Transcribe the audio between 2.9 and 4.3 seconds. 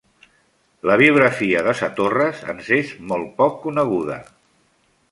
molt poc coneguda.